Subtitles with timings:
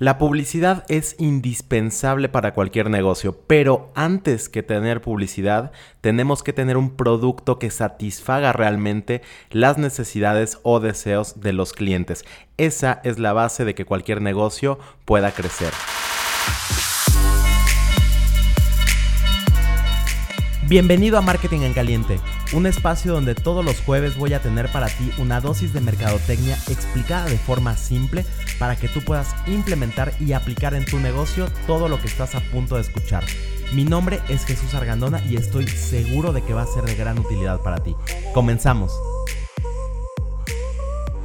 [0.00, 6.76] La publicidad es indispensable para cualquier negocio, pero antes que tener publicidad, tenemos que tener
[6.76, 12.24] un producto que satisfaga realmente las necesidades o deseos de los clientes.
[12.58, 15.72] Esa es la base de que cualquier negocio pueda crecer.
[20.68, 22.20] Bienvenido a Marketing en Caliente,
[22.52, 26.56] un espacio donde todos los jueves voy a tener para ti una dosis de mercadotecnia
[26.68, 28.26] explicada de forma simple
[28.58, 32.40] para que tú puedas implementar y aplicar en tu negocio todo lo que estás a
[32.40, 33.24] punto de escuchar.
[33.72, 37.18] Mi nombre es Jesús Argandona y estoy seguro de que va a ser de gran
[37.18, 37.96] utilidad para ti.
[38.34, 38.92] Comenzamos.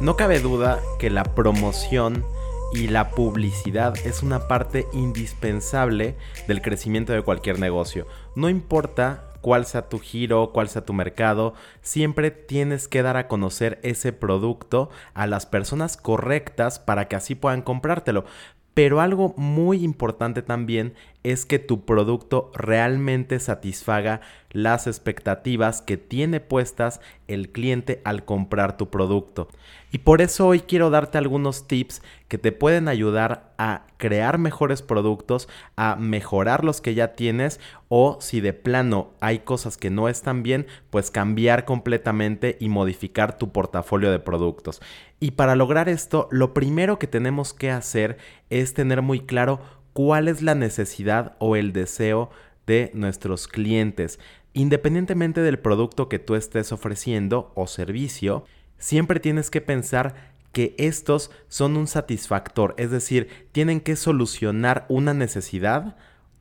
[0.00, 2.24] No cabe duda que la promoción
[2.72, 6.16] y la publicidad es una parte indispensable
[6.48, 8.06] del crecimiento de cualquier negocio.
[8.34, 13.28] No importa cuál sea tu giro, cuál sea tu mercado, siempre tienes que dar a
[13.28, 18.24] conocer ese producto a las personas correctas para que así puedan comprártelo.
[18.74, 20.94] Pero algo muy importante también
[21.26, 24.20] es que tu producto realmente satisfaga
[24.52, 29.48] las expectativas que tiene puestas el cliente al comprar tu producto.
[29.90, 34.82] Y por eso hoy quiero darte algunos tips que te pueden ayudar a crear mejores
[34.82, 40.08] productos, a mejorar los que ya tienes o si de plano hay cosas que no
[40.08, 44.80] están bien, pues cambiar completamente y modificar tu portafolio de productos.
[45.18, 48.16] Y para lograr esto, lo primero que tenemos que hacer
[48.48, 49.60] es tener muy claro
[49.96, 52.28] cuál es la necesidad o el deseo
[52.66, 54.20] de nuestros clientes.
[54.52, 58.44] Independientemente del producto que tú estés ofreciendo o servicio,
[58.76, 65.14] siempre tienes que pensar que estos son un satisfactor, es decir, tienen que solucionar una
[65.14, 65.96] necesidad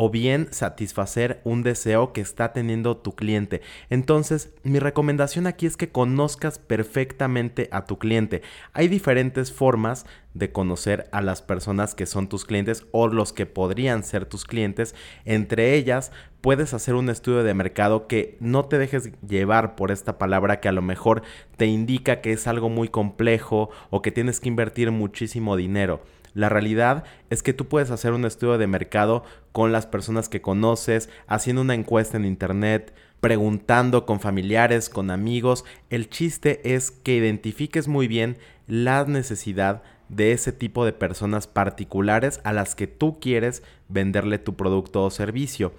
[0.00, 3.62] o bien satisfacer un deseo que está teniendo tu cliente.
[3.90, 8.42] Entonces, mi recomendación aquí es que conozcas perfectamente a tu cliente.
[8.74, 13.44] Hay diferentes formas de conocer a las personas que son tus clientes o los que
[13.44, 14.94] podrían ser tus clientes.
[15.24, 16.12] Entre ellas,
[16.42, 20.68] puedes hacer un estudio de mercado que no te dejes llevar por esta palabra que
[20.68, 21.22] a lo mejor
[21.56, 26.04] te indica que es algo muy complejo o que tienes que invertir muchísimo dinero.
[26.34, 30.40] La realidad es que tú puedes hacer un estudio de mercado con las personas que
[30.40, 35.64] conoces, haciendo una encuesta en internet, preguntando con familiares, con amigos.
[35.90, 42.40] El chiste es que identifiques muy bien la necesidad de ese tipo de personas particulares
[42.44, 45.72] a las que tú quieres venderle tu producto o servicio.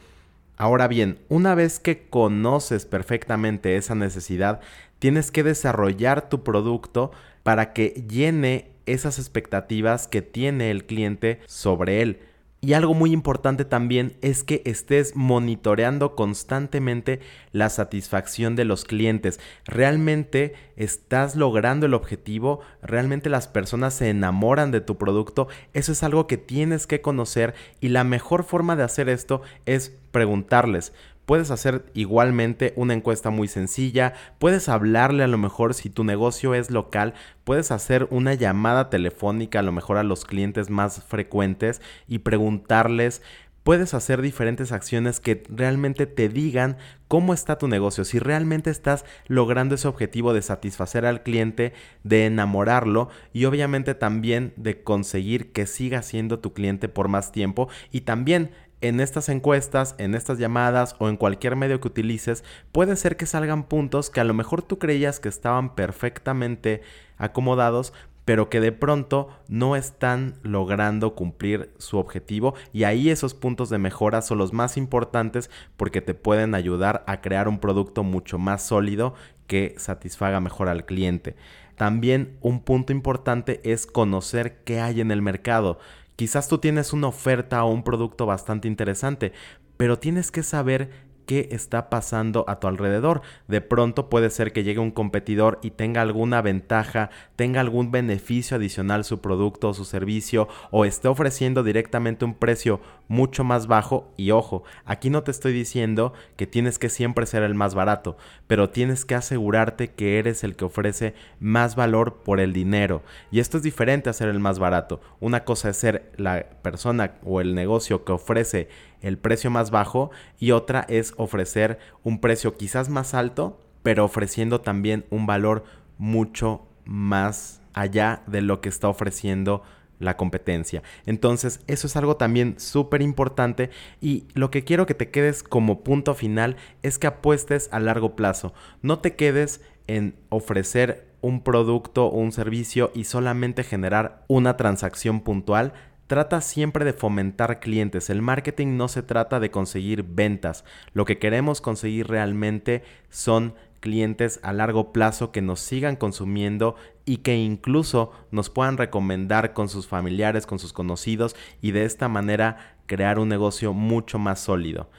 [0.57, 4.59] Ahora bien, una vez que conoces perfectamente esa necesidad,
[4.99, 7.11] tienes que desarrollar tu producto
[7.43, 12.19] para que llene esas expectativas que tiene el cliente sobre él.
[12.61, 17.21] Y algo muy importante también es que estés monitoreando constantemente
[17.53, 19.39] la satisfacción de los clientes.
[19.63, 22.59] ¿Realmente estás logrando el objetivo?
[22.81, 25.47] ¿Realmente las personas se enamoran de tu producto?
[25.73, 29.95] Eso es algo que tienes que conocer y la mejor forma de hacer esto es
[30.11, 30.91] preguntarles.
[31.29, 36.55] Puedes hacer igualmente una encuesta muy sencilla, puedes hablarle a lo mejor si tu negocio
[36.55, 37.13] es local,
[37.43, 43.21] puedes hacer una llamada telefónica a lo mejor a los clientes más frecuentes y preguntarles
[43.61, 49.05] puedes hacer diferentes acciones que realmente te digan cómo está tu negocio, si realmente estás
[49.27, 51.73] logrando ese objetivo de satisfacer al cliente,
[52.03, 57.69] de enamorarlo y obviamente también de conseguir que siga siendo tu cliente por más tiempo
[57.91, 58.49] y también
[58.81, 63.25] en estas encuestas, en estas llamadas o en cualquier medio que utilices, puede ser que
[63.25, 66.81] salgan puntos que a lo mejor tú creías que estaban perfectamente
[67.17, 67.93] acomodados,
[68.25, 73.79] pero que de pronto no están logrando cumplir su objetivo y ahí esos puntos de
[73.79, 78.61] mejora son los más importantes porque te pueden ayudar a crear un producto mucho más
[78.61, 79.15] sólido
[79.47, 81.35] que satisfaga mejor al cliente.
[81.75, 85.79] También un punto importante es conocer qué hay en el mercado.
[86.19, 89.31] Quizás tú tienes una oferta o un producto bastante interesante,
[89.77, 93.21] pero tienes que saber qué está pasando a tu alrededor.
[93.47, 98.57] De pronto puede ser que llegue un competidor y tenga alguna ventaja, tenga algún beneficio
[98.57, 104.11] adicional su producto o su servicio o esté ofreciendo directamente un precio mucho más bajo
[104.17, 108.17] y ojo, aquí no te estoy diciendo que tienes que siempre ser el más barato,
[108.47, 113.03] pero tienes que asegurarte que eres el que ofrece más valor por el dinero.
[113.29, 114.99] Y esto es diferente a ser el más barato.
[115.19, 118.67] Una cosa es ser la persona o el negocio que ofrece
[119.01, 124.61] el precio más bajo y otra es ofrecer un precio quizás más alto, pero ofreciendo
[124.61, 125.63] también un valor
[125.97, 129.63] mucho más allá de lo que está ofreciendo
[129.99, 130.81] la competencia.
[131.05, 133.69] Entonces, eso es algo también súper importante
[134.01, 138.15] y lo que quiero que te quedes como punto final es que apuestes a largo
[138.15, 138.53] plazo.
[138.81, 145.21] No te quedes en ofrecer un producto o un servicio y solamente generar una transacción
[145.21, 145.73] puntual,
[146.09, 148.09] Trata siempre de fomentar clientes.
[148.09, 150.65] El marketing no se trata de conseguir ventas.
[150.93, 156.75] Lo que queremos conseguir realmente son clientes a largo plazo que nos sigan consumiendo
[157.05, 162.07] y que incluso nos puedan recomendar con sus familiares, con sus conocidos y de esta
[162.07, 164.89] manera crear un negocio mucho más sólido.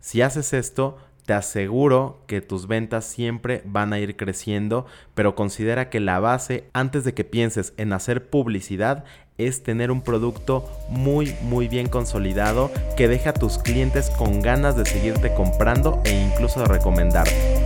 [0.00, 5.90] Si haces esto, te aseguro que tus ventas siempre van a ir creciendo, pero considera
[5.90, 9.04] que la base antes de que pienses en hacer publicidad
[9.36, 14.76] es tener un producto muy muy bien consolidado que deja a tus clientes con ganas
[14.76, 17.65] de seguirte comprando e incluso de recomendarte.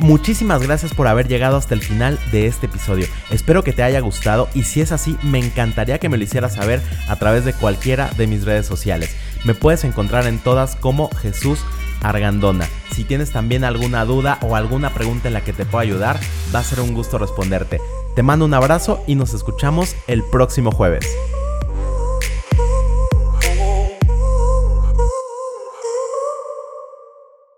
[0.00, 3.06] Muchísimas gracias por haber llegado hasta el final de este episodio.
[3.30, 6.54] Espero que te haya gustado y si es así, me encantaría que me lo hicieras
[6.54, 9.14] saber a través de cualquiera de mis redes sociales.
[9.44, 11.60] Me puedes encontrar en todas como Jesús
[12.02, 12.68] Argandona.
[12.94, 16.18] Si tienes también alguna duda o alguna pregunta en la que te pueda ayudar,
[16.54, 17.80] va a ser un gusto responderte.
[18.14, 21.06] Te mando un abrazo y nos escuchamos el próximo jueves.